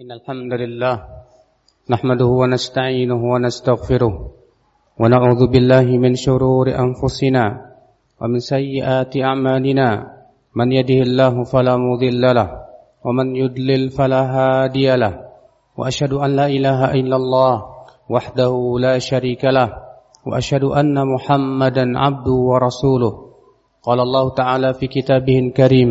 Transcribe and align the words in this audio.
إن 0.00 0.10
الحمد 0.12 0.52
لله 0.62 0.94
نحمده 1.90 2.30
ونستعينه 2.40 3.20
ونستغفره 3.32 4.14
ونعوذ 5.00 5.42
بالله 5.52 5.86
من 6.04 6.12
شرور 6.14 6.66
أنفسنا 6.84 7.44
ومن 8.20 8.38
سيئات 8.38 9.16
أعمالنا 9.16 9.88
من 10.56 10.68
يده 10.72 11.00
الله 11.08 11.34
فلا 11.44 11.76
مضل 11.76 12.22
له 12.38 12.48
ومن 13.04 13.36
يدلل 13.36 13.90
فلا 13.90 14.22
هادي 14.36 14.96
له 14.96 15.14
وأشهد 15.78 16.12
أن 16.12 16.30
لا 16.36 16.46
إله 16.46 16.80
إلا 17.00 17.16
الله 17.16 17.54
وحده 18.10 18.52
لا 18.80 18.98
شريك 18.98 19.44
له 19.44 19.68
وأشهد 20.26 20.64
أن 20.64 20.96
محمدا 21.14 21.84
عبده 21.98 22.32
ورسوله 22.50 23.12
قال 23.82 23.98
الله 24.00 24.24
تعالى 24.34 24.74
في 24.74 24.86
كتابه 24.86 25.38
الكريم 25.38 25.90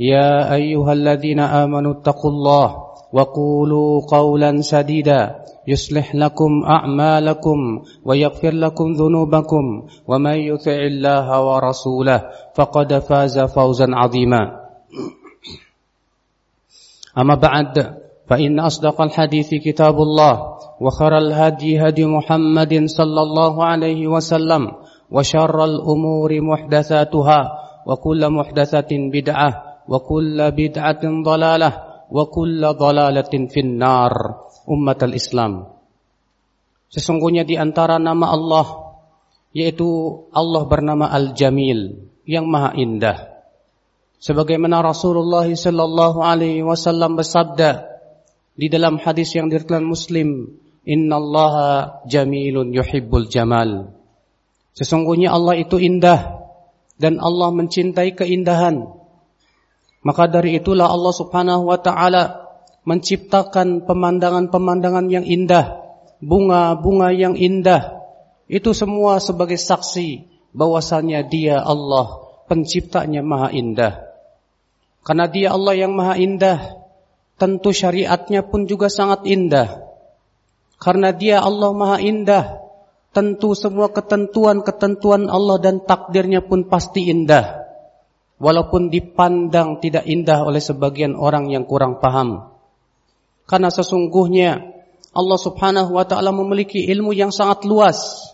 يا 0.00 0.54
أيها 0.54 0.92
الذين 0.92 1.40
آمنوا 1.40 1.92
اتقوا 1.92 2.30
الله 2.30 2.76
وقولوا 3.12 4.00
قولا 4.08 4.60
سديدا 4.60 5.34
يصلح 5.68 6.14
لكم 6.14 6.62
أعمالكم 6.66 7.58
ويغفر 8.04 8.50
لكم 8.50 8.92
ذنوبكم 8.92 9.64
ومن 10.08 10.36
يطع 10.36 10.72
الله 10.72 11.42
ورسوله 11.46 12.22
فقد 12.54 12.98
فاز 12.98 13.38
فوزا 13.38 13.86
عظيما. 13.88 14.60
أما 17.18 17.34
بعد 17.34 17.96
فإن 18.26 18.60
أصدق 18.60 19.00
الحديث 19.02 19.54
كتاب 19.54 19.94
الله 19.94 20.34
وخر 20.80 21.18
الهدي 21.18 21.88
هدي 21.88 22.06
محمد 22.06 22.84
صلى 22.86 23.20
الله 23.22 23.64
عليه 23.64 24.06
وسلم 24.08 24.72
وشر 25.10 25.64
الأمور 25.64 26.40
محدثاتها 26.40 27.40
وكل 27.86 28.30
محدثة 28.30 28.90
بدعة 28.90 29.63
وكل 29.89 30.37
بدعة 30.37 31.03
ضلالة 31.03 31.71
وكل 32.11 32.61
ضلالة 32.61 33.33
في 33.49 33.59
النار 33.59 34.13
أمة 34.69 34.99
الإسلام 35.03 35.53
Sesungguhnya 36.89 37.45
di 37.45 37.53
antara 37.53 38.01
nama 38.01 38.33
Allah 38.33 38.65
yaitu 39.53 40.25
Allah 40.33 40.65
bernama 40.65 41.05
Al-Jamil 41.05 42.01
yang 42.25 42.49
maha 42.49 42.73
indah. 42.73 43.45
Sebagaimana 44.17 44.81
Rasulullah 44.81 45.45
sallallahu 45.45 46.25
alaihi 46.25 46.65
wasallam 46.65 47.13
bersabda 47.13 47.93
di 48.57 48.67
dalam 48.73 48.97
hadis 48.97 49.37
yang 49.37 49.53
diriwayatkan 49.53 49.85
Muslim, 49.85 50.59
"Innallaha 50.83 52.01
jamilun 52.09 52.73
yuhibbul 52.73 53.29
jamal." 53.29 53.93
Sesungguhnya 54.73 55.29
Allah 55.29 55.61
itu 55.61 55.77
indah 55.77 56.41
dan 56.99 57.21
Allah 57.23 57.53
mencintai 57.55 58.17
keindahan. 58.17 58.91
Maka 60.04 60.28
dari 60.28 60.60
itulah 60.60 60.92
Allah 60.92 61.14
Subhanahu 61.16 61.72
wa 61.72 61.80
taala 61.80 62.44
menciptakan 62.84 63.88
pemandangan-pemandangan 63.88 65.08
yang 65.08 65.24
indah, 65.24 65.80
bunga-bunga 66.20 67.08
yang 67.16 67.34
indah. 67.40 68.04
Itu 68.44 68.76
semua 68.76 69.16
sebagai 69.24 69.56
saksi 69.56 70.28
bahwasanya 70.52 71.24
Dia 71.24 71.64
Allah 71.64 72.20
penciptanya 72.44 73.24
maha 73.24 73.48
indah. 73.56 74.04
Karena 75.00 75.24
Dia 75.24 75.56
Allah 75.56 75.72
yang 75.72 75.96
maha 75.96 76.20
indah, 76.20 76.84
tentu 77.40 77.72
syariatnya 77.72 78.44
pun 78.44 78.68
juga 78.68 78.92
sangat 78.92 79.24
indah. 79.24 79.88
Karena 80.76 81.16
Dia 81.16 81.40
Allah 81.40 81.72
maha 81.72 81.96
indah, 82.04 82.60
tentu 83.16 83.56
semua 83.56 83.88
ketentuan-ketentuan 83.88 85.32
Allah 85.32 85.56
dan 85.64 85.80
takdirnya 85.80 86.44
pun 86.44 86.68
pasti 86.68 87.08
indah 87.08 87.63
walaupun 88.38 88.90
dipandang 88.90 89.78
tidak 89.78 90.04
indah 90.06 90.42
oleh 90.42 90.62
sebagian 90.62 91.14
orang 91.14 91.50
yang 91.50 91.66
kurang 91.66 92.02
paham. 92.02 92.50
Karena 93.44 93.68
sesungguhnya 93.68 94.74
Allah 95.14 95.38
Subhanahu 95.38 95.94
wa 95.94 96.04
taala 96.08 96.34
memiliki 96.34 96.82
ilmu 96.90 97.14
yang 97.14 97.30
sangat 97.30 97.62
luas. 97.68 98.30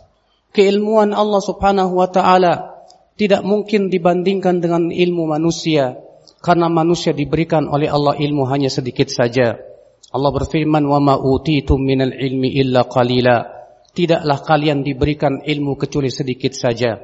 Keilmuan 0.51 1.13
Allah 1.13 1.43
Subhanahu 1.45 2.01
wa 2.01 2.09
taala 2.09 2.81
tidak 3.21 3.45
mungkin 3.45 3.93
dibandingkan 3.93 4.65
dengan 4.65 4.89
ilmu 4.89 5.29
manusia 5.29 6.01
karena 6.41 6.73
manusia 6.73 7.13
diberikan 7.13 7.69
oleh 7.69 7.93
Allah 7.93 8.17
ilmu 8.17 8.49
hanya 8.49 8.73
sedikit 8.73 9.13
saja. 9.13 9.61
Allah 10.11 10.31
berfirman, 10.35 10.83
"Wa 10.89 10.99
ma 10.99 11.15
utitum 11.21 11.79
minal 11.85 12.17
ilmi 12.17 12.57
illa 12.57 12.89
qalila." 12.89 13.61
Tidaklah 13.91 14.39
kalian 14.47 14.87
diberikan 14.87 15.43
ilmu 15.45 15.75
kecuali 15.75 16.09
sedikit 16.09 16.55
saja. 16.55 16.97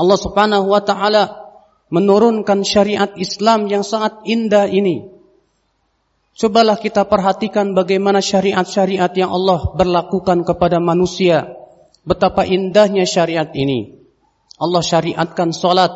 Allah 0.00 0.18
Subhanahu 0.18 0.66
wa 0.72 0.80
taala 0.80 1.41
menurunkan 1.92 2.64
syariat 2.64 3.12
Islam 3.20 3.68
yang 3.68 3.84
sangat 3.84 4.24
indah 4.24 4.64
ini. 4.64 5.12
Cobalah 6.32 6.80
kita 6.80 7.04
perhatikan 7.04 7.76
bagaimana 7.76 8.24
syariat-syariat 8.24 9.12
yang 9.12 9.28
Allah 9.28 9.76
berlakukan 9.76 10.48
kepada 10.48 10.80
manusia. 10.80 11.52
Betapa 12.08 12.48
indahnya 12.48 13.04
syariat 13.04 13.52
ini. 13.52 14.00
Allah 14.56 14.80
syariatkan 14.80 15.52
solat. 15.52 15.92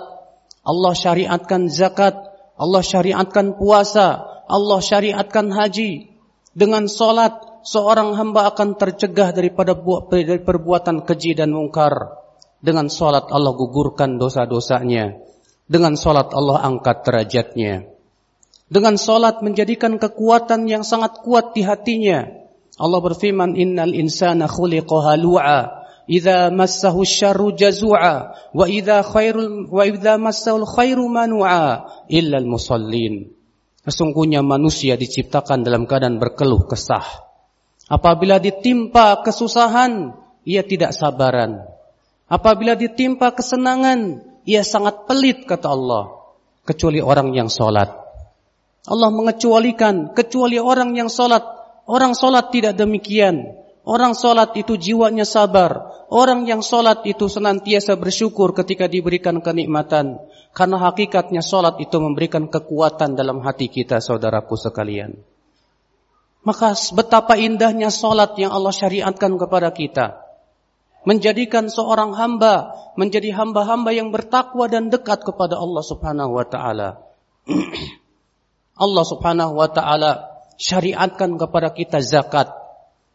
Allah 0.60 0.92
syariatkan 0.92 1.72
zakat. 1.72 2.20
Allah 2.60 2.84
syariatkan 2.84 3.56
puasa. 3.56 4.28
Allah 4.44 4.78
syariatkan 4.84 5.48
haji. 5.48 6.12
Dengan 6.52 6.84
solat, 6.92 7.32
seorang 7.64 8.12
hamba 8.20 8.52
akan 8.52 8.76
tercegah 8.76 9.32
daripada 9.32 9.72
dari 10.12 10.44
perbuatan 10.44 11.08
keji 11.08 11.32
dan 11.32 11.56
mungkar. 11.56 12.20
Dengan 12.60 12.92
solat 12.92 13.32
Allah 13.32 13.56
gugurkan 13.56 14.20
dosa-dosanya. 14.20 15.25
Dengan 15.66 15.98
solat 15.98 16.30
Allah 16.30 16.62
angkat 16.62 17.02
derajatnya. 17.02 17.90
Dengan 18.66 18.94
solat 18.98 19.42
menjadikan 19.42 19.98
kekuatan 19.98 20.70
yang 20.70 20.86
sangat 20.86 21.22
kuat 21.22 21.54
di 21.54 21.66
hatinya. 21.66 22.26
Allah 22.78 23.00
berfirman, 23.02 23.54
Innal 23.58 23.94
insana 23.94 24.46
khuliqa 24.46 25.14
halu'a. 25.14 25.86
Iza 26.06 26.54
massahu 26.54 27.02
syarru 27.02 27.50
jazu'a. 27.54 28.34
Wa 28.54 28.66
idza 28.70 29.02
khairul 29.02 29.66
wa 29.66 29.82
idza 29.82 30.18
massahu 30.22 30.62
khairu 30.62 31.10
manu'a. 31.10 31.86
Illa 32.10 32.38
musallin. 32.46 33.34
Sesungguhnya 33.86 34.42
manusia 34.42 34.98
diciptakan 34.98 35.62
dalam 35.62 35.86
keadaan 35.86 36.18
berkeluh 36.18 36.66
kesah. 36.66 37.06
Apabila 37.86 38.42
ditimpa 38.42 39.22
kesusahan, 39.22 40.10
ia 40.42 40.66
tidak 40.66 40.90
sabaran. 40.90 41.62
Apabila 42.26 42.74
ditimpa 42.74 43.30
kesenangan, 43.30 44.26
ia 44.46 44.62
sangat 44.62 45.10
pelit 45.10 45.42
kata 45.44 45.66
Allah 45.66 46.16
kecuali 46.62 47.02
orang 47.02 47.34
yang 47.34 47.50
solat. 47.50 47.90
Allah 48.86 49.10
mengecualikan 49.10 50.14
kecuali 50.14 50.62
orang 50.62 50.94
yang 50.94 51.10
solat. 51.10 51.42
Orang 51.90 52.14
solat 52.14 52.54
tidak 52.54 52.78
demikian. 52.78 53.58
Orang 53.82 54.14
solat 54.14 54.54
itu 54.54 54.78
jiwanya 54.78 55.26
sabar. 55.26 56.06
Orang 56.10 56.46
yang 56.46 56.62
solat 56.62 57.02
itu 57.06 57.26
senantiasa 57.26 57.98
bersyukur 57.98 58.54
ketika 58.54 58.86
diberikan 58.86 59.42
kenikmatan. 59.42 60.22
Karena 60.54 60.78
hakikatnya 60.78 61.42
solat 61.42 61.82
itu 61.82 61.98
memberikan 61.98 62.46
kekuatan 62.46 63.18
dalam 63.18 63.42
hati 63.42 63.66
kita 63.66 63.98
saudaraku 63.98 64.54
sekalian. 64.54 65.18
Maka 66.46 66.78
betapa 66.94 67.34
indahnya 67.34 67.90
solat 67.90 68.38
yang 68.38 68.54
Allah 68.54 68.70
syariatkan 68.70 69.34
kepada 69.34 69.74
kita 69.74 70.25
menjadikan 71.06 71.70
seorang 71.70 72.12
hamba 72.18 72.74
menjadi 72.98 73.30
hamba-hamba 73.32 73.94
yang 73.94 74.10
bertakwa 74.10 74.66
dan 74.66 74.90
dekat 74.90 75.22
kepada 75.22 75.54
Allah 75.54 75.84
Subhanahu 75.86 76.34
wa 76.34 76.44
taala. 76.44 76.88
Allah 78.84 79.04
Subhanahu 79.06 79.54
wa 79.54 79.70
taala 79.70 80.42
syariatkan 80.58 81.38
kepada 81.38 81.70
kita 81.70 82.02
zakat 82.02 82.50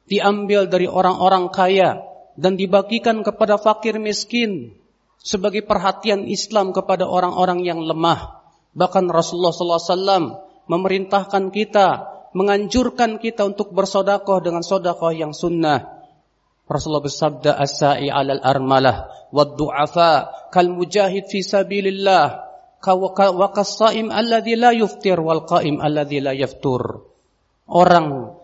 diambil 0.07 0.71
dari 0.71 0.87
orang-orang 0.87 1.51
kaya 1.51 2.01
dan 2.39 2.55
dibagikan 2.55 3.21
kepada 3.21 3.59
fakir 3.59 3.99
miskin 3.99 4.73
sebagai 5.21 5.61
perhatian 5.61 6.25
Islam 6.25 6.73
kepada 6.73 7.05
orang-orang 7.05 7.61
yang 7.61 7.83
lemah. 7.83 8.41
Bahkan 8.71 9.11
Rasulullah 9.11 9.53
SAW 9.53 10.39
memerintahkan 10.65 11.51
kita, 11.51 11.87
menganjurkan 12.31 13.19
kita 13.19 13.45
untuk 13.45 13.75
bersodakoh 13.75 14.39
dengan 14.39 14.63
sodakoh 14.63 15.11
yang 15.11 15.35
sunnah. 15.35 16.00
Rasulullah 16.71 17.03
bersabda 17.03 17.59
as-sa'i 17.59 18.07
'alal 18.07 18.39
armalah 18.41 19.11
wad 19.35 19.59
du'afa 19.59 20.49
kal 20.49 20.71
mujahid 20.71 21.27
fi 21.27 21.43
sabilillah 21.43 22.51
wa 22.81 23.47
kas-sha'im 23.53 24.09
alladhi 24.09 24.57
la 24.57 24.73
yuftir 24.73 25.19
wal 25.21 25.45
qa'im 25.45 25.77
alladhi 25.77 26.17
la 26.23 26.33
yaftur. 26.33 27.05
orang 27.71 28.35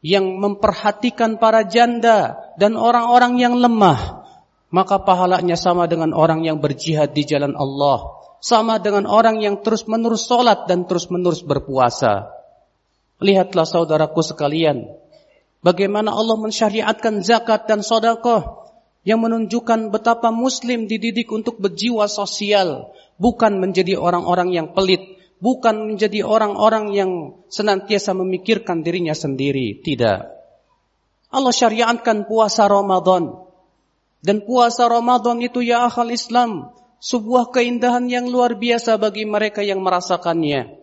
yang 0.00 0.40
memperhatikan 0.40 1.36
para 1.36 1.66
janda 1.68 2.40
dan 2.56 2.76
orang-orang 2.76 3.36
yang 3.36 3.54
lemah, 3.58 4.24
maka 4.72 5.02
pahalanya 5.02 5.58
sama 5.60 5.84
dengan 5.90 6.16
orang 6.16 6.40
yang 6.46 6.62
berjihad 6.62 7.12
di 7.12 7.28
jalan 7.28 7.52
Allah, 7.58 8.16
sama 8.40 8.80
dengan 8.80 9.04
orang 9.04 9.44
yang 9.44 9.60
terus-menerus 9.60 10.24
sholat 10.24 10.64
dan 10.64 10.88
terus-menerus 10.88 11.44
berpuasa. 11.44 12.32
Lihatlah 13.20 13.68
saudaraku 13.68 14.24
sekalian, 14.24 14.88
bagaimana 15.60 16.12
Allah 16.12 16.36
mensyariatkan 16.36 17.24
zakat 17.24 17.68
dan 17.68 17.80
sodakoh 17.84 18.70
yang 19.04 19.24
menunjukkan 19.24 19.88
betapa 19.88 20.28
muslim 20.28 20.84
dididik 20.84 21.32
untuk 21.32 21.56
berjiwa 21.56 22.04
sosial, 22.04 22.92
bukan 23.16 23.56
menjadi 23.56 23.96
orang-orang 23.96 24.52
yang 24.52 24.76
pelit, 24.76 25.00
bukan 25.40 25.92
menjadi 25.92 26.20
orang-orang 26.24 26.92
yang 26.92 27.10
senantiasa 27.48 28.12
memikirkan 28.12 28.84
dirinya 28.84 29.16
sendiri. 29.16 29.80
Tidak. 29.80 30.20
Allah 31.30 31.54
syariatkan 31.54 32.28
puasa 32.28 32.68
Ramadan. 32.68 33.48
Dan 34.20 34.44
puasa 34.44 34.84
Ramadan 34.84 35.40
itu 35.40 35.64
ya 35.64 35.88
akal 35.88 36.12
Islam. 36.12 36.76
Sebuah 37.00 37.48
keindahan 37.56 38.04
yang 38.12 38.28
luar 38.28 38.60
biasa 38.60 39.00
bagi 39.00 39.24
mereka 39.24 39.64
yang 39.64 39.80
merasakannya. 39.80 40.79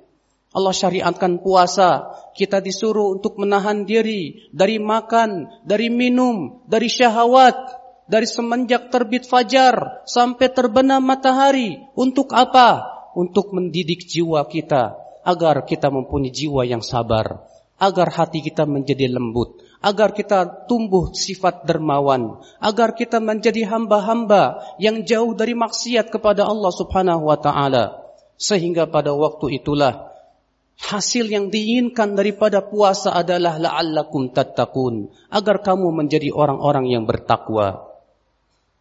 Allah 0.58 0.74
syariatkan 0.74 1.46
puasa. 1.46 2.18
Kita 2.34 2.58
disuruh 2.58 3.14
untuk 3.14 3.38
menahan 3.38 3.86
diri 3.86 4.50
dari 4.50 4.82
makan, 4.82 5.62
dari 5.62 5.94
minum, 5.94 6.66
dari 6.66 6.90
syahwat. 6.90 7.86
Dari 8.08 8.24
semenjak 8.24 8.88
terbit 8.88 9.28
fajar 9.28 10.02
sampai 10.08 10.48
terbenam 10.50 11.04
matahari. 11.04 11.76
Untuk 11.92 12.32
apa? 12.32 12.98
untuk 13.18 13.50
mendidik 13.58 14.06
jiwa 14.06 14.46
kita 14.46 14.94
agar 15.26 15.66
kita 15.66 15.90
mempunyai 15.90 16.30
jiwa 16.30 16.62
yang 16.70 16.86
sabar, 16.86 17.42
agar 17.82 18.14
hati 18.14 18.46
kita 18.46 18.70
menjadi 18.70 19.10
lembut, 19.10 19.58
agar 19.82 20.14
kita 20.14 20.70
tumbuh 20.70 21.10
sifat 21.18 21.66
dermawan, 21.66 22.38
agar 22.62 22.94
kita 22.94 23.18
menjadi 23.18 23.66
hamba-hamba 23.74 24.62
yang 24.78 25.02
jauh 25.02 25.34
dari 25.34 25.58
maksiat 25.58 26.14
kepada 26.14 26.46
Allah 26.46 26.70
Subhanahu 26.70 27.26
wa 27.26 27.42
taala. 27.42 28.06
Sehingga 28.38 28.86
pada 28.86 29.18
waktu 29.18 29.58
itulah 29.58 30.14
hasil 30.78 31.26
yang 31.28 31.50
diinginkan 31.50 32.14
daripada 32.14 32.62
puasa 32.62 33.14
adalah 33.14 33.58
la'allakum 33.58 34.30
tattaqun, 34.30 35.10
agar 35.34 35.66
kamu 35.66 35.90
menjadi 35.90 36.30
orang-orang 36.30 36.88
yang 36.94 37.04
bertakwa. 37.10 37.88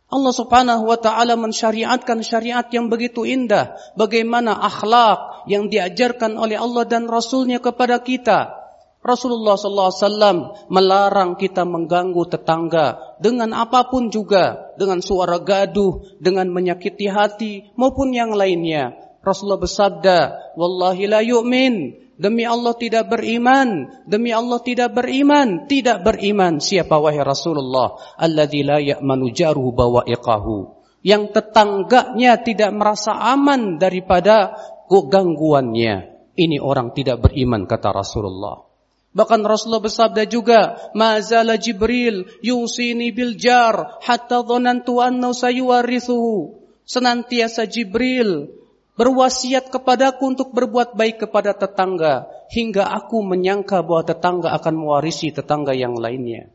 Allah 0.06 0.31
subhanahu 0.31 0.87
wa 0.87 0.98
ta'ala 1.02 1.34
mensyariatkan 1.34 2.22
syariat 2.22 2.62
yang 2.70 2.87
begitu 2.87 3.26
indah. 3.26 3.75
Bagaimana 3.98 4.54
akhlak 4.54 5.50
yang 5.50 5.66
diajarkan 5.66 6.38
oleh 6.38 6.54
Allah 6.54 6.87
dan 6.87 7.10
Rasulnya 7.10 7.58
kepada 7.58 7.99
kita. 7.99 8.54
Rasulullah 9.02 9.54
SAW 9.54 10.66
melarang 10.66 11.38
kita 11.38 11.62
mengganggu 11.62 12.22
tetangga 12.26 13.19
dengan 13.19 13.50
apa 13.54 13.90
pun 13.90 14.06
juga. 14.06 14.70
Dengan 14.78 15.02
suara 15.02 15.42
gaduh, 15.42 16.22
dengan 16.22 16.54
menyakiti 16.54 17.10
hati 17.10 17.75
maupun 17.75 18.14
yang 18.14 18.31
lainnya. 18.31 19.05
Rasulullah 19.26 19.58
bersabda, 19.58 20.19
Wallahi 20.55 21.05
la 21.11 21.20
yu'min 21.26 22.06
Demi 22.17 22.49
Allah 22.49 22.73
tidak 22.73 23.12
beriman, 23.12 23.93
demi 24.08 24.32
Allah 24.32 24.56
tidak 24.64 24.96
beriman, 24.96 25.69
tidak 25.69 26.00
beriman. 26.00 26.64
Siapa 26.64 26.96
wahai 26.96 27.20
Rasulullah? 27.20 27.93
Alladzi 28.17 28.64
la 28.64 28.81
ya'manu 28.81 29.28
jaruhu 29.37 29.76
bawa'iqahu. 29.76 30.56
Yang 31.05 31.37
tetangganya 31.37 32.40
tidak 32.40 32.73
merasa 32.73 33.12
aman 33.20 33.76
daripada 33.76 34.56
gangguannya. 34.88 36.17
Ini 36.40 36.56
orang 36.56 36.96
tidak 36.96 37.28
beriman 37.28 37.69
kata 37.69 37.93
Rasulullah. 37.93 38.64
Bahkan 39.12 39.40
Rasulullah 39.44 39.84
bersabda 39.84 40.25
juga, 40.25 40.93
"Mazala 40.96 41.61
Jibril 41.61 42.28
yusini 42.40 43.12
bil 43.12 43.37
jar 43.37 44.00
hatta 44.00 44.40
dhanantu 44.40 45.05
annahu 45.05 45.37
sayuwarithuhu." 45.37 46.64
Senantiasa 46.88 47.69
Jibril 47.69 48.52
berwasiat 48.96 49.69
kepadaku 49.69 50.25
untuk 50.25 50.48
berbuat 50.56 50.96
baik 50.96 51.28
kepada 51.28 51.52
tetangga 51.52 52.26
hingga 52.48 52.88
aku 52.96 53.20
menyangka 53.20 53.84
bahwa 53.84 54.02
tetangga 54.08 54.56
akan 54.56 54.75
mewarisi 54.75 55.31
tetangga 55.31 55.76
yang 55.76 55.94
lainnya. 55.94 56.48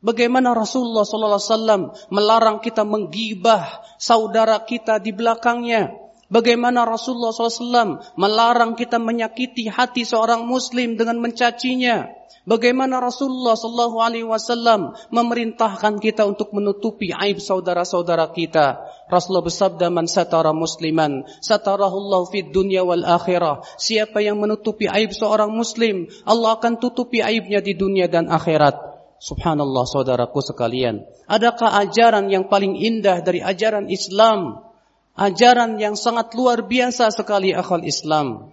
Bagaimana 0.00 0.54
Rasulullah 0.54 1.02
wasallam 1.02 1.90
melarang 2.14 2.62
kita 2.62 2.86
menggibah 2.86 3.82
saudara 3.98 4.62
kita 4.62 5.02
di 5.02 5.10
belakangnya? 5.10 6.05
Bagaimana 6.26 6.82
Rasulullah 6.82 7.30
SAW 7.30 8.02
melarang 8.18 8.74
kita 8.74 8.98
menyakiti 8.98 9.70
hati 9.70 10.02
seorang 10.02 10.42
Muslim 10.42 10.98
dengan 10.98 11.22
mencacinya? 11.22 12.10
Bagaimana 12.46 13.02
Rasulullah 13.02 13.58
Wasallam 13.58 14.94
memerintahkan 15.10 15.98
kita 15.98 16.22
untuk 16.30 16.54
menutupi 16.54 17.10
aib 17.10 17.42
saudara-saudara 17.42 18.30
kita? 18.30 18.86
Rasulullah 19.10 19.50
bersabda, 19.50 19.90
"Man 19.90 20.06
satara 20.06 20.54
musliman, 20.54 21.26
satarahullahu 21.42 22.30
fid 22.30 22.54
dunya 22.54 22.86
wal 22.86 23.02
akhirah." 23.02 23.66
Siapa 23.78 24.22
yang 24.22 24.38
menutupi 24.38 24.86
aib 24.86 25.10
seorang 25.10 25.50
muslim, 25.50 26.06
Allah 26.22 26.54
akan 26.54 26.78
tutupi 26.78 27.18
aibnya 27.18 27.58
di 27.58 27.74
dunia 27.74 28.06
dan 28.06 28.30
akhirat. 28.30 28.78
Subhanallah 29.18 29.82
saudaraku 29.82 30.38
sekalian. 30.38 31.02
Adakah 31.26 31.82
ajaran 31.82 32.30
yang 32.30 32.46
paling 32.46 32.78
indah 32.78 33.26
dari 33.26 33.42
ajaran 33.42 33.90
Islam? 33.90 34.65
Ajaran 35.16 35.80
yang 35.80 35.96
sangat 35.96 36.36
luar 36.36 36.60
biasa 36.68 37.08
sekali 37.08 37.56
akal 37.56 37.80
Islam. 37.82 38.52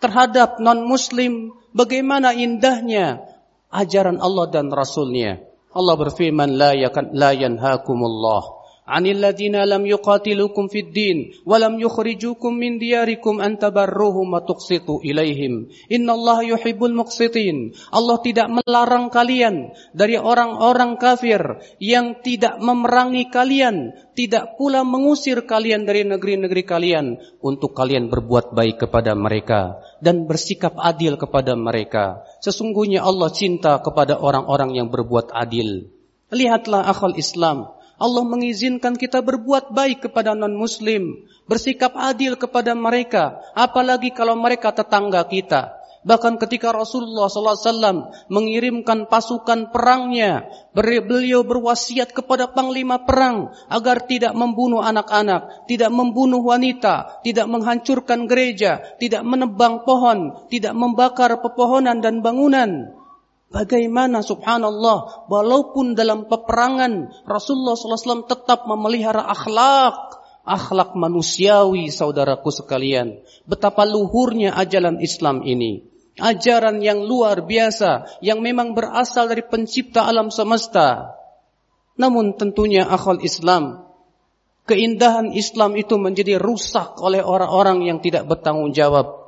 Terhadap 0.00 0.56
non-muslim, 0.56 1.52
bagaimana 1.76 2.32
indahnya 2.32 3.20
ajaran 3.68 4.16
Allah 4.16 4.48
dan 4.48 4.72
Rasulnya. 4.72 5.44
Allah 5.76 5.94
berfirman, 6.00 6.56
La, 6.56 6.72
yakan, 6.72 7.12
la 7.12 7.36
yanhakumullah 7.36 8.63
عن 8.84 9.04
الذين 9.06 9.56
لم 9.64 9.82
يقاتلوكم 9.86 10.64
في 10.68 10.80
الدين 10.80 11.16
ولم 11.46 11.80
يخرجوكم 11.80 12.52
من 12.54 12.78
دياركم 12.78 13.40
أن 13.40 13.58
تبروهم 13.58 14.26
وتقسطوا 14.32 14.98
إليهم 15.00 15.52
إن 15.92 16.06
الله 16.10 16.38
يحب 16.42 16.80
المقسطين 16.84 17.56
الله 17.92 18.14
Allah 18.14 18.20
tidak 18.20 18.46
melarang 18.46 19.10
kalian 19.10 19.74
dari 19.96 20.14
orang-orang 20.14 21.00
kafir 21.00 21.40
yang 21.82 22.20
tidak 22.22 22.62
memerangi 22.62 23.26
kalian 23.32 23.96
tidak 24.14 24.54
pula 24.54 24.86
mengusir 24.86 25.42
kalian 25.48 25.82
dari 25.82 26.06
negeri-negeri 26.06 26.62
kalian 26.62 27.18
untuk 27.42 27.74
kalian 27.74 28.06
berbuat 28.06 28.54
baik 28.54 28.86
kepada 28.86 29.16
mereka 29.18 29.82
dan 29.98 30.30
bersikap 30.30 30.78
adil 30.78 31.18
kepada 31.18 31.58
mereka. 31.58 32.22
Sesungguhnya 32.38 33.02
Allah 33.02 33.32
cinta 33.34 33.82
kepada 33.82 34.20
orang-orang 34.20 34.78
yang 34.78 34.92
berbuat 34.92 35.34
adil. 35.34 35.90
Lihatlah 36.30 36.86
akal 36.86 37.18
Islam. 37.18 37.74
Allah 38.04 38.24
mengizinkan 38.28 39.00
kita 39.00 39.24
berbuat 39.24 39.72
baik 39.72 40.12
kepada 40.12 40.36
non-muslim, 40.36 41.24
bersikap 41.48 41.96
adil 41.96 42.36
kepada 42.36 42.76
mereka, 42.76 43.40
apalagi 43.56 44.12
kalau 44.12 44.36
mereka 44.36 44.76
tetangga 44.76 45.24
kita. 45.24 45.72
Bahkan 46.04 46.36
ketika 46.36 46.68
Rasulullah 46.68 47.32
SAW 47.32 48.12
mengirimkan 48.28 49.08
pasukan 49.08 49.72
perangnya, 49.72 50.44
beliau 50.76 51.40
berwasiat 51.48 52.12
kepada 52.12 52.52
panglima 52.52 53.08
perang 53.08 53.56
agar 53.72 54.04
tidak 54.04 54.36
membunuh 54.36 54.84
anak-anak, 54.84 55.64
tidak 55.64 55.88
membunuh 55.88 56.44
wanita, 56.44 57.24
tidak 57.24 57.48
menghancurkan 57.48 58.28
gereja, 58.28 58.84
tidak 59.00 59.24
menebang 59.24 59.88
pohon, 59.88 60.44
tidak 60.52 60.76
membakar 60.76 61.40
pepohonan 61.40 62.04
dan 62.04 62.20
bangunan. 62.20 62.92
Bagaimana 63.54 64.26
subhanallah 64.26 65.30
walaupun 65.30 65.94
dalam 65.94 66.26
peperangan 66.26 67.22
Rasulullah 67.22 67.78
SAW 67.78 68.26
tetap 68.26 68.66
memelihara 68.66 69.22
akhlak 69.30 69.94
akhlak 70.42 70.98
manusiawi 70.98 71.86
saudaraku 71.94 72.50
sekalian. 72.50 73.22
Betapa 73.46 73.86
luhurnya 73.86 74.58
ajaran 74.58 74.98
Islam 74.98 75.46
ini. 75.46 75.86
Ajaran 76.18 76.82
yang 76.82 77.06
luar 77.06 77.46
biasa 77.46 78.18
yang 78.26 78.42
memang 78.42 78.74
berasal 78.74 79.30
dari 79.30 79.46
pencipta 79.46 80.02
alam 80.02 80.34
semesta. 80.34 81.14
Namun 81.94 82.34
tentunya 82.34 82.82
akal 82.90 83.22
Islam 83.22 83.84
keindahan 84.64 85.32
Islam 85.32 85.76
itu 85.76 86.00
menjadi 86.00 86.40
rusak 86.40 86.96
oleh 87.00 87.20
orang-orang 87.20 87.84
yang 87.84 87.98
tidak 88.00 88.24
bertanggung 88.24 88.72
jawab 88.72 89.23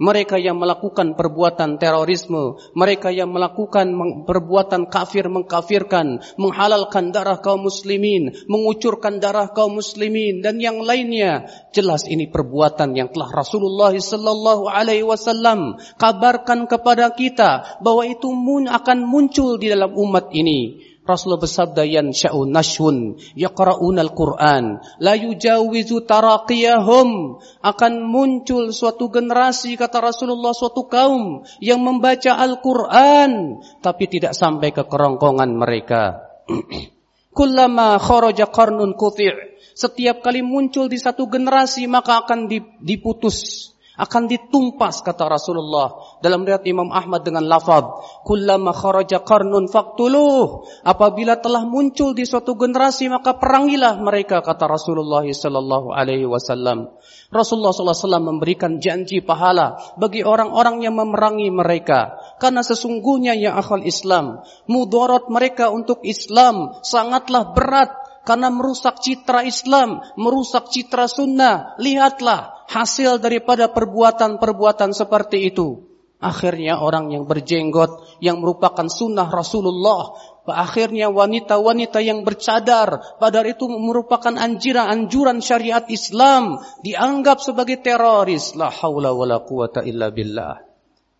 mereka 0.00 0.40
yang 0.40 0.56
melakukan 0.56 1.12
perbuatan 1.12 1.76
terorisme, 1.76 2.56
mereka 2.72 3.12
yang 3.12 3.28
melakukan 3.28 3.92
perbuatan 4.24 4.88
kafir 4.88 5.28
mengkafirkan, 5.28 6.24
menghalalkan 6.40 7.12
darah 7.12 7.36
kaum 7.38 7.68
muslimin, 7.68 8.32
mengucurkan 8.48 9.20
darah 9.20 9.52
kaum 9.52 9.76
muslimin 9.76 10.40
dan 10.40 10.56
yang 10.56 10.80
lainnya. 10.80 11.46
Jelas 11.76 12.08
ini 12.08 12.26
perbuatan 12.32 12.96
yang 12.96 13.12
telah 13.12 13.28
Rasulullah 13.28 13.92
sallallahu 13.92 14.66
alaihi 14.72 15.04
wasallam 15.04 15.76
kabarkan 16.00 16.64
kepada 16.64 17.12
kita 17.12 17.78
bahwa 17.84 18.08
itu 18.08 18.32
akan 18.66 18.98
muncul 19.04 19.60
di 19.60 19.68
dalam 19.68 19.92
umat 19.92 20.32
ini. 20.32 20.89
Rasulullah 21.10 21.42
bersabda 21.42 21.82
yansha'u 21.82 22.46
nashun 22.46 23.18
yaqra'unal 23.34 24.14
Qur'an 24.14 24.78
la 25.02 25.18
yujawizu 25.18 26.06
taraqiyahum. 26.06 27.42
Akan 27.66 28.06
muncul 28.06 28.70
suatu 28.70 29.10
generasi 29.10 29.74
kata 29.74 29.98
Rasulullah 29.98 30.54
suatu 30.54 30.86
kaum 30.86 31.42
yang 31.58 31.82
membaca 31.82 32.38
Al-Qur'an 32.38 33.58
tapi 33.82 34.06
tidak 34.06 34.38
sampai 34.38 34.70
ke 34.70 34.86
kerongkongan 34.86 35.50
mereka. 35.50 36.30
Kullama 37.36 37.98
kharaja 37.98 38.46
qarnun 38.50 38.94
quti' 38.94 39.50
setiap 39.74 40.20
kali 40.20 40.42
muncul 40.42 40.90
di 40.90 40.98
satu 40.98 41.30
generasi 41.30 41.86
maka 41.86 42.26
akan 42.26 42.50
diputus 42.82 43.70
akan 44.00 44.22
ditumpas 44.24 45.04
kata 45.04 45.28
Rasulullah 45.28 46.16
dalam 46.24 46.48
riwayat 46.48 46.64
Imam 46.64 46.88
Ahmad 46.88 47.20
dengan 47.20 47.44
lafaz 47.44 47.84
kullama 48.24 48.72
kharaja 48.72 49.20
qarnun 49.20 49.68
faqtuluh. 49.68 50.64
Apabila 50.88 51.36
telah 51.36 51.68
muncul 51.68 52.16
di 52.16 52.24
suatu 52.24 52.56
generasi 52.56 53.12
maka 53.12 53.36
perangilah 53.36 54.00
mereka 54.00 54.40
kata 54.40 54.64
Rasulullah 54.64 55.24
sallallahu 55.28 55.92
alaihi 55.92 56.24
wasallam. 56.24 56.96
Rasulullah 57.30 57.70
SAW 57.70 58.18
memberikan 58.18 58.82
janji 58.82 59.22
pahala 59.22 59.78
bagi 59.94 60.26
orang-orang 60.26 60.82
yang 60.82 60.98
memerangi 60.98 61.46
mereka. 61.54 62.18
Karena 62.42 62.66
sesungguhnya 62.66 63.38
ya 63.38 63.54
akal 63.54 63.86
Islam, 63.86 64.42
mudarat 64.66 65.30
mereka 65.30 65.70
untuk 65.70 66.02
Islam 66.02 66.74
sangatlah 66.82 67.54
berat 67.54 67.94
karena 68.24 68.52
merusak 68.52 69.00
citra 69.00 69.42
Islam, 69.48 70.04
merusak 70.20 70.68
citra 70.68 71.08
sunnah. 71.08 71.74
Lihatlah 71.80 72.66
hasil 72.68 73.18
daripada 73.18 73.72
perbuatan-perbuatan 73.72 74.92
seperti 74.92 75.50
itu. 75.50 75.90
Akhirnya 76.20 76.76
orang 76.76 77.16
yang 77.16 77.24
berjenggot 77.24 78.20
yang 78.20 78.44
merupakan 78.44 78.84
sunnah 78.92 79.32
Rasulullah. 79.32 80.12
Akhirnya 80.44 81.08
wanita-wanita 81.08 82.04
yang 82.04 82.28
bercadar. 82.28 83.16
Padahal 83.16 83.56
itu 83.56 83.64
merupakan 83.72 84.36
anjuran-anjuran 84.36 85.40
syariat 85.40 85.88
Islam. 85.88 86.60
Dianggap 86.84 87.40
sebagai 87.40 87.80
teroris. 87.80 88.52
La 88.52 88.68
hawla 88.68 89.16
wa 89.16 89.24
la 89.24 89.40
quwata 89.40 89.80
illa 89.80 90.12
billah. 90.12 90.60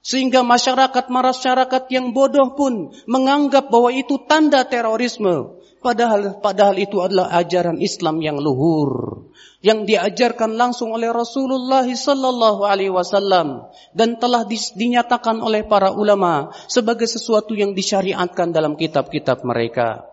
Sehingga 0.04 0.44
masyarakat-masyarakat 0.44 1.84
yang 1.92 2.12
bodoh 2.12 2.56
pun 2.56 2.92
menganggap 3.08 3.72
bahwa 3.72 3.92
itu 3.92 4.20
tanda 4.28 4.68
terorisme. 4.68 5.60
Padahal 5.80 6.44
padahal 6.44 6.76
itu 6.76 7.00
adalah 7.00 7.32
ajaran 7.40 7.80
Islam 7.80 8.20
yang 8.20 8.36
luhur 8.36 9.24
yang 9.60 9.84
diajarkan 9.84 10.56
langsung 10.56 10.96
oleh 10.96 11.12
Rasulullah 11.12 11.84
sallallahu 11.84 12.64
alaihi 12.64 12.92
wasallam 12.92 13.68
dan 13.92 14.16
telah 14.16 14.48
dinyatakan 14.48 15.40
oleh 15.44 15.68
para 15.68 15.92
ulama 15.92 16.52
sebagai 16.64 17.04
sesuatu 17.04 17.52
yang 17.52 17.76
disyariatkan 17.76 18.56
dalam 18.56 18.76
kitab-kitab 18.76 19.44
mereka. 19.44 20.08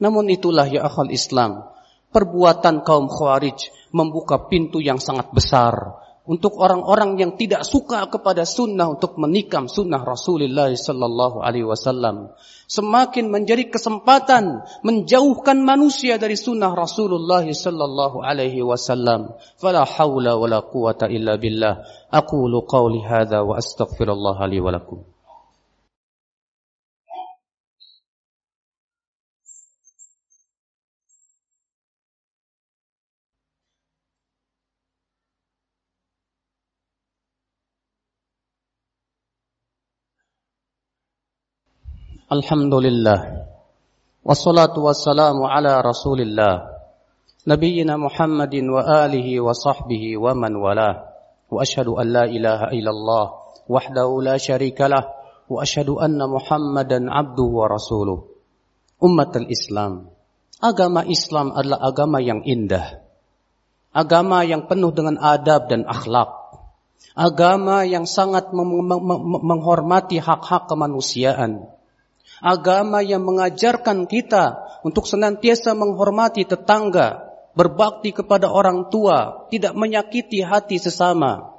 Namun 0.00 0.32
itulah 0.32 0.64
ya 0.64 0.88
akhal 0.88 1.12
Islam, 1.12 1.68
perbuatan 2.08 2.84
kaum 2.84 3.12
Khawarij 3.12 3.68
membuka 3.92 4.48
pintu 4.48 4.80
yang 4.80 4.96
sangat 4.96 5.28
besar 5.32 6.07
untuk 6.28 6.60
orang-orang 6.60 7.16
yang 7.16 7.32
tidak 7.40 7.64
suka 7.64 8.04
kepada 8.12 8.44
sunnah 8.44 8.92
untuk 8.92 9.16
menikam 9.16 9.64
sunnah 9.64 10.04
Rasulullah 10.04 10.68
sallallahu 10.68 11.40
alaihi 11.40 11.64
wasallam. 11.64 12.36
Semakin 12.68 13.32
menjadi 13.32 13.72
kesempatan 13.72 14.60
menjauhkan 14.84 15.64
manusia 15.64 16.20
dari 16.20 16.36
sunnah 16.36 16.76
Rasulullah 16.76 17.48
sallallahu 17.48 18.20
alaihi 18.20 18.60
wasallam. 18.60 19.32
Fala 19.56 19.88
haula 19.88 20.36
wala 20.36 20.60
quwata 20.60 21.08
illa 21.08 21.40
billah. 21.40 21.80
Aqulu 22.12 22.68
qawli 22.68 23.00
hadza 23.00 23.40
wa 23.40 23.56
astaghfirullah 23.56 24.36
li 24.52 24.60
wa 24.60 24.68
lakum 24.68 25.17
Alhamdulillah. 42.28 43.48
Wassalatu 44.20 44.84
wassalamu 44.84 45.48
ala 45.48 45.80
rasulillah. 45.80 46.76
Nabiina 47.48 47.96
Muhammadin 47.96 48.68
wa 48.68 48.84
alihi 48.84 49.40
wa 49.40 49.56
sahbihi 49.56 50.20
wa 50.20 50.36
man 50.36 50.60
wala 50.60 51.08
Wa 51.48 51.64
illallah 52.68 53.24
Wahdahu 53.64 54.20
la 54.20 54.36
sharika 54.36 54.92
anna 56.04 56.28
Muhammadan 56.28 57.08
abduhu 57.08 57.64
wa 57.64 57.72
rasuluh. 57.72 58.28
Umat 59.00 59.32
Islam. 59.48 60.12
Agama 60.60 61.08
Islam 61.08 61.56
adalah 61.56 61.80
agama 61.80 62.20
yang 62.20 62.44
indah. 62.44 63.08
Agama 63.96 64.44
yang 64.44 64.68
penuh 64.68 64.92
dengan 64.92 65.16
adab 65.16 65.72
dan 65.72 65.88
akhlak. 65.88 66.28
Agama 67.16 67.88
yang 67.88 68.04
sangat 68.04 68.52
menghormati 68.52 70.20
hak-hak 70.20 70.68
kemanusiaan 70.68 71.77
agama 72.42 73.02
yang 73.02 73.22
mengajarkan 73.22 74.06
kita 74.06 74.58
untuk 74.86 75.06
senantiasa 75.06 75.74
menghormati 75.74 76.46
tetangga, 76.46 77.28
berbakti 77.54 78.14
kepada 78.14 78.50
orang 78.50 78.86
tua, 78.90 79.50
tidak 79.50 79.74
menyakiti 79.74 80.42
hati 80.46 80.78
sesama. 80.78 81.54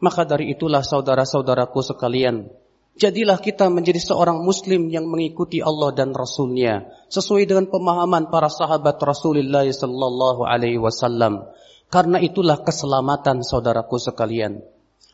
Maka 0.00 0.24
dari 0.24 0.52
itulah 0.52 0.80
saudara-saudaraku 0.80 1.80
sekalian, 1.84 2.48
jadilah 2.96 3.36
kita 3.40 3.68
menjadi 3.68 4.00
seorang 4.00 4.40
muslim 4.40 4.88
yang 4.88 5.08
mengikuti 5.08 5.60
Allah 5.60 5.92
dan 5.92 6.16
Rasulnya 6.16 6.88
sesuai 7.12 7.44
dengan 7.48 7.68
pemahaman 7.68 8.32
para 8.32 8.48
sahabat 8.48 8.96
Rasulullah 9.00 9.64
sallallahu 9.64 10.44
alaihi 10.44 10.80
wasallam. 10.80 11.48
Karena 11.90 12.22
itulah 12.22 12.62
keselamatan 12.62 13.42
saudaraku 13.42 13.98
sekalian. 13.98 14.62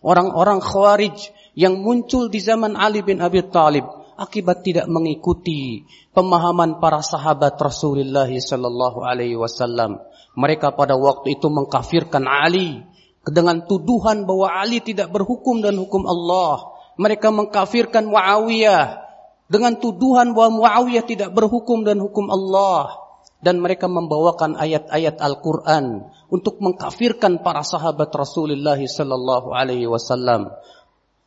Orang-orang 0.04 0.60
khawarij 0.60 1.32
yang 1.56 1.80
muncul 1.80 2.28
di 2.28 2.36
zaman 2.36 2.76
Ali 2.76 3.00
bin 3.00 3.24
Abi 3.24 3.40
Thalib 3.48 4.05
akibat 4.16 4.64
tidak 4.64 4.88
mengikuti 4.88 5.84
pemahaman 6.16 6.80
para 6.80 7.04
sahabat 7.04 7.54
Rasulullah 7.60 8.28
sallallahu 8.28 9.04
alaihi 9.04 9.36
wasallam. 9.36 10.00
Mereka 10.36 10.72
pada 10.76 10.96
waktu 10.96 11.36
itu 11.36 11.48
mengkafirkan 11.48 12.24
Ali 12.24 12.84
dengan 13.24 13.64
tuduhan 13.64 14.24
bahwa 14.24 14.48
Ali 14.52 14.80
tidak 14.80 15.12
berhukum 15.12 15.60
dan 15.60 15.76
hukum 15.76 16.04
Allah. 16.04 16.76
Mereka 16.96 17.28
mengkafirkan 17.28 18.08
Muawiyah 18.08 19.04
dengan 19.52 19.76
tuduhan 19.76 20.32
bahwa 20.32 20.64
Muawiyah 20.64 21.04
tidak 21.04 21.30
berhukum 21.36 21.84
dan 21.84 22.00
hukum 22.00 22.32
Allah 22.32 23.06
dan 23.44 23.60
mereka 23.60 23.86
membawakan 23.86 24.56
ayat-ayat 24.56 25.20
Al-Qur'an 25.20 26.08
untuk 26.32 26.58
mengkafirkan 26.58 27.44
para 27.44 27.60
sahabat 27.62 28.08
Rasulullah 28.10 28.80
sallallahu 28.80 29.52
alaihi 29.52 29.86
wasallam. 29.86 30.50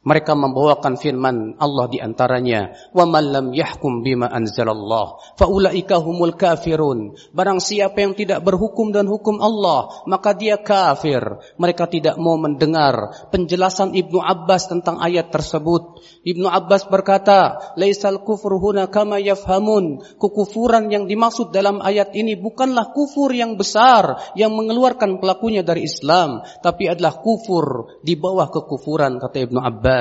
Mereka 0.09 0.33
membawakan 0.33 0.97
firman 0.97 1.53
Allah 1.61 1.85
di 1.85 2.01
antaranya, 2.01 2.73
"Wa 2.97 3.05
man 3.05 3.29
lam 3.29 3.47
yahkum 3.53 4.01
bima 4.01 4.25
anzalallah, 4.25 5.21
faulaika 5.37 6.01
humul 6.01 6.33
kafirun." 6.33 7.13
Barang 7.29 7.61
siapa 7.61 8.01
yang 8.01 8.17
tidak 8.17 8.41
berhukum 8.41 8.89
dan 8.89 9.05
hukum 9.05 9.37
Allah, 9.37 10.01
maka 10.09 10.33
dia 10.33 10.57
kafir. 10.57 11.21
Mereka 11.61 11.85
tidak 11.93 12.17
mau 12.17 12.41
mendengar 12.41 13.29
penjelasan 13.29 13.93
Ibnu 13.93 14.17
Abbas 14.17 14.65
tentang 14.73 14.97
ayat 14.97 15.29
tersebut. 15.29 16.01
Ibnu 16.25 16.49
Abbas 16.49 16.89
berkata, 16.89 17.61
"Laisal 17.77 18.25
kufru 18.25 18.57
huna 18.57 18.89
kama 18.89 19.21
yafhamun." 19.21 20.01
Kekufuran 20.17 20.89
yang 20.89 21.05
dimaksud 21.05 21.53
dalam 21.53 21.85
ayat 21.85 22.17
ini 22.17 22.33
bukanlah 22.33 22.89
kufur 22.97 23.29
yang 23.29 23.61
besar 23.61 24.33
yang 24.33 24.57
mengeluarkan 24.57 25.21
pelakunya 25.21 25.61
dari 25.61 25.85
Islam, 25.85 26.41
tapi 26.65 26.89
adalah 26.89 27.21
kufur 27.21 27.99
di 28.01 28.17
bawah 28.17 28.49
kekufuran 28.49 29.21
kata 29.21 29.37
Ibnu 29.45 29.59
Abbas. 29.59 29.98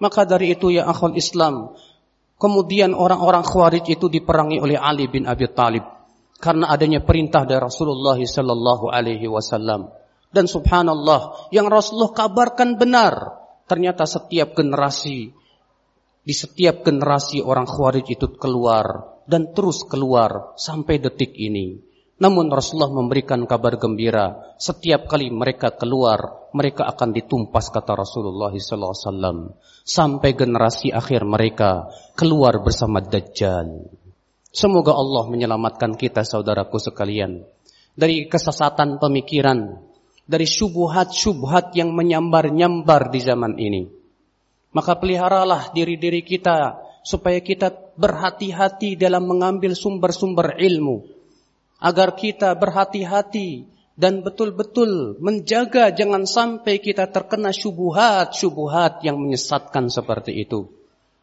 Maka 0.00 0.24
dari 0.24 0.56
itu 0.56 0.72
ya 0.72 0.88
akhul 0.88 1.16
Islam, 1.16 1.76
kemudian 2.40 2.96
orang-orang 2.96 3.44
Khawarij 3.44 3.84
itu 3.92 4.08
diperangi 4.08 4.60
oleh 4.60 4.80
Ali 4.80 5.06
bin 5.06 5.28
Abi 5.28 5.48
Talib 5.52 5.84
karena 6.40 6.72
adanya 6.72 7.04
perintah 7.04 7.44
dari 7.44 7.60
Rasulullah 7.60 8.16
sallallahu 8.16 8.88
alaihi 8.88 9.28
wasallam. 9.28 9.92
Dan 10.30 10.48
subhanallah, 10.48 11.52
yang 11.52 11.68
Rasulullah 11.68 12.16
kabarkan 12.16 12.80
benar. 12.80 13.38
Ternyata 13.68 14.02
setiap 14.02 14.56
generasi 14.58 15.30
di 16.20 16.34
setiap 16.34 16.82
generasi 16.82 17.38
orang 17.42 17.66
Khawarij 17.66 18.06
itu 18.18 18.26
keluar 18.34 19.18
dan 19.30 19.54
terus 19.54 19.86
keluar 19.86 20.54
sampai 20.58 20.98
detik 20.98 21.34
ini. 21.38 21.89
Namun 22.20 22.52
Rasulullah 22.52 22.92
memberikan 22.92 23.48
kabar 23.48 23.80
gembira, 23.80 24.52
setiap 24.60 25.08
kali 25.08 25.32
mereka 25.32 25.72
keluar, 25.72 26.52
mereka 26.52 26.84
akan 26.84 27.16
ditumpas 27.16 27.72
kata 27.72 27.96
Rasulullah 27.96 28.52
SAW. 28.52 29.56
Sampai 29.80 30.36
generasi 30.36 30.92
akhir 30.92 31.24
mereka 31.24 31.88
keluar 32.12 32.60
bersama 32.60 33.00
Dajjal. 33.00 33.88
Semoga 34.52 34.92
Allah 34.92 35.32
menyelamatkan 35.32 35.96
kita 35.96 36.20
saudaraku 36.20 36.76
sekalian. 36.76 37.40
Dari 37.96 38.28
kesesatan 38.28 39.00
pemikiran, 39.00 39.80
dari 40.28 40.44
syubhat-syubhat 40.44 41.72
yang 41.72 41.96
menyambar-nyambar 41.96 43.08
di 43.08 43.20
zaman 43.24 43.56
ini. 43.56 43.88
Maka 44.76 45.00
peliharalah 45.00 45.72
diri-diri 45.72 46.22
kita 46.22 46.78
supaya 47.00 47.40
kita 47.40 47.72
berhati-hati 47.96 48.94
dalam 48.94 49.26
mengambil 49.26 49.72
sumber-sumber 49.72 50.60
ilmu. 50.60 51.19
Agar 51.80 52.12
kita 52.12 52.52
berhati-hati 52.60 53.64
dan 53.96 54.24
betul-betul 54.24 55.20
menjaga 55.20 55.92
jangan 55.92 56.24
sampai 56.24 56.80
kita 56.80 57.08
terkena 57.12 57.52
syubuhat-syubuhat 57.52 59.04
yang 59.04 59.20
menyesatkan 59.20 59.92
seperti 59.92 60.44
itu. 60.44 60.72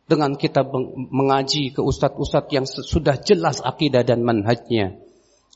Dengan 0.08 0.38
kita 0.40 0.64
mengaji 1.12 1.76
ke 1.76 1.82
ustadz-ustadz 1.84 2.54
yang 2.54 2.66
sudah 2.66 3.20
jelas 3.22 3.60
akidah 3.60 4.08
dan 4.08 4.24
manhajnya. 4.24 4.98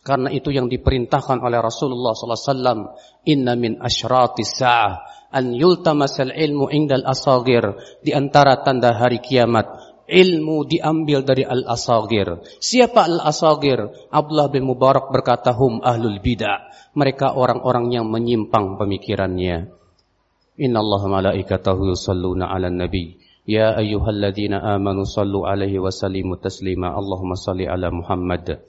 Karena 0.02 0.34
itu 0.34 0.50
yang 0.50 0.66
diperintahkan 0.66 1.46
oleh 1.46 1.62
Rasulullah 1.62 2.18
SAW. 2.18 2.98
Inna 3.30 3.54
min 3.54 3.78
asyrati 3.78 4.42
sa'ah 4.42 5.22
an 5.32 5.56
yultamasal 5.56 6.34
ilmu 6.34 6.68
indal 6.74 7.06
asagir. 7.08 7.64
Di 8.04 8.12
antara 8.12 8.60
tanda 8.66 8.98
hari 8.98 9.24
kiamat 9.24 9.91
ilmu 10.12 10.68
diambil 10.68 11.24
dari 11.24 11.48
al-asagir. 11.48 12.44
Siapa 12.60 13.08
al-asagir? 13.08 13.80
Abdullah 14.12 14.52
bin 14.52 14.68
Mubarak 14.68 15.08
berkata, 15.16 15.56
hum 15.56 15.80
ahlul 15.80 16.20
bidah. 16.20 16.68
Mereka 16.92 17.40
orang-orang 17.40 17.96
yang 17.96 18.12
menyimpang 18.12 18.76
pemikirannya. 18.76 19.72
Inna 20.60 20.84
Allah 20.84 21.02
malaikatahu 21.08 21.96
yusalluna 21.96 22.52
ala 22.52 22.68
nabi. 22.68 23.16
Ya 23.48 23.74
ayyuhalladzina 23.74 24.62
amanu 24.76 25.08
sallu 25.08 25.48
alaihi 25.48 25.80
wa 25.80 25.90
sallimu 25.90 26.38
taslima. 26.38 26.92
Allahumma 26.92 27.40
salli 27.40 27.66
ala 27.66 27.88
Muhammad. 27.90 28.60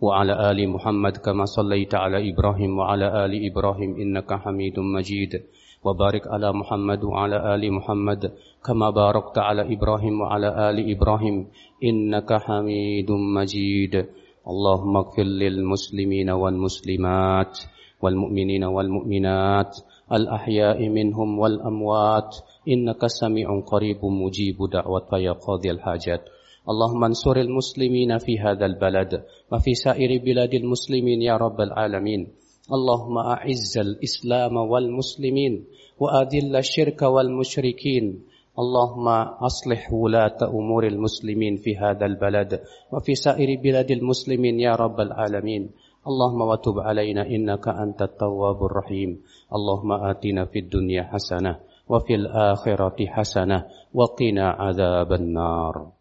Wa 0.00 0.24
ala 0.24 0.48
ali 0.48 0.64
Muhammad 0.64 1.20
kama 1.20 1.44
sallaita 1.44 2.00
ala 2.00 2.24
Ibrahim 2.24 2.80
wa 2.80 2.90
ala 2.90 3.28
ali 3.28 3.44
Ibrahim 3.44 4.00
innaka 4.00 4.40
hamidun 4.40 4.88
majid. 4.88 5.46
وبارك 5.84 6.26
على 6.26 6.52
محمد 6.52 7.04
وعلى 7.04 7.54
آل 7.54 7.72
محمد 7.72 8.32
كما 8.66 8.90
باركت 8.90 9.38
على 9.38 9.62
إبراهيم 9.74 10.20
وعلى 10.20 10.70
آل 10.70 10.90
إبراهيم. 10.90 11.46
إنك 11.84 12.32
حميد 12.32 13.10
مجيد. 13.10 13.94
اللهم 14.48 14.96
اغفر 14.96 15.22
للمسلمين 15.22 16.30
والمسلمات 16.30 17.58
والمؤمنين 18.02 18.64
والمؤمنات 18.64 19.76
الأحياء 20.12 20.88
منهم 20.88 21.38
والأموات. 21.38 22.36
إنك 22.68 23.06
سميع 23.06 23.60
قريب 23.60 24.04
مجيب 24.04 24.58
دعوة 24.72 25.08
يا 25.12 25.32
قاضي 25.32 25.70
الحاجات. 25.70 26.22
اللهم 26.68 27.04
انصر 27.04 27.36
المسلمين 27.36 28.18
في 28.18 28.38
هذا 28.38 28.66
البلد 28.66 29.24
وفي 29.52 29.74
سائر 29.74 30.24
بلاد 30.24 30.54
المسلمين 30.54 31.22
يا 31.22 31.36
رب 31.36 31.60
العالمين. 31.60 32.28
اللهم 32.68 33.18
أعز 33.18 33.78
الإسلام 33.78 34.56
والمسلمين 34.56 35.64
وأذل 36.00 36.56
الشرك 36.56 37.02
والمشركين. 37.02 38.04
اللهم 38.58 39.08
أصلح 39.48 39.92
ولاة 39.92 40.38
أمور 40.42 40.86
المسلمين 40.86 41.56
في 41.56 41.76
هذا 41.76 42.06
البلد 42.06 42.60
وفي 42.92 43.14
سائر 43.14 43.60
بلاد 43.62 43.90
المسلمين 43.90 44.60
يا 44.60 44.76
رب 44.76 45.00
العالمين. 45.00 45.70
اللهم 46.06 46.40
وتب 46.40 46.76
علينا 46.80 47.22
إنك 47.26 47.68
أنت 47.68 48.02
التواب 48.02 48.64
الرحيم. 48.64 49.20
اللهم 49.52 49.92
آتنا 49.92 50.44
في 50.44 50.58
الدنيا 50.58 51.02
حسنة 51.02 51.56
وفي 51.88 52.14
الآخرة 52.14 53.06
حسنة 53.06 53.64
وقنا 53.94 54.46
عذاب 54.48 55.12
النار. 55.12 55.97